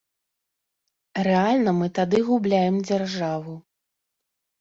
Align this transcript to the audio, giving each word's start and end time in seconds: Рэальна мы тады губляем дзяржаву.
Рэальна 1.27 1.73
мы 1.79 1.87
тады 1.97 2.21
губляем 2.29 2.75
дзяржаву. 2.87 3.53